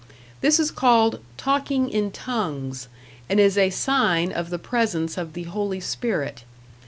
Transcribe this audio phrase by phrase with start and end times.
[0.41, 2.87] This is called "talking in tongues"
[3.29, 6.43] and is a sign of the presence of the Holy Spirit.